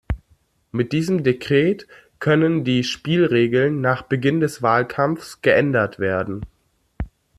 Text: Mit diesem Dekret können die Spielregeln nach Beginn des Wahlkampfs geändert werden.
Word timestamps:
Mit 0.71 0.93
diesem 0.93 1.23
Dekret 1.23 1.85
können 2.17 2.63
die 2.63 2.83
Spielregeln 2.83 3.81
nach 3.81 4.01
Beginn 4.01 4.39
des 4.39 4.63
Wahlkampfs 4.63 5.43
geändert 5.43 5.99
werden. 5.99 6.41